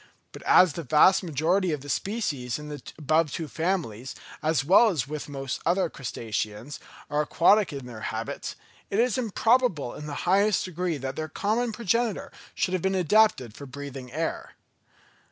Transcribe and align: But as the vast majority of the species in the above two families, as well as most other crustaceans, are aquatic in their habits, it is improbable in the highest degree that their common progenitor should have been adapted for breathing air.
But 0.31 0.41
as 0.47 0.73
the 0.73 0.81
vast 0.81 1.21
majority 1.21 1.71
of 1.71 1.81
the 1.81 1.87
species 1.87 2.57
in 2.57 2.69
the 2.69 2.81
above 2.97 3.31
two 3.31 3.47
families, 3.47 4.15
as 4.41 4.65
well 4.65 4.89
as 4.89 5.07
most 5.29 5.61
other 5.63 5.91
crustaceans, 5.91 6.79
are 7.07 7.21
aquatic 7.21 7.71
in 7.71 7.85
their 7.85 7.99
habits, 8.09 8.55
it 8.89 8.97
is 8.99 9.19
improbable 9.19 9.93
in 9.93 10.07
the 10.07 10.15
highest 10.25 10.65
degree 10.65 10.97
that 10.97 11.15
their 11.15 11.29
common 11.29 11.71
progenitor 11.71 12.31
should 12.55 12.73
have 12.73 12.81
been 12.81 12.95
adapted 12.95 13.53
for 13.53 13.67
breathing 13.67 14.11
air. 14.11 14.53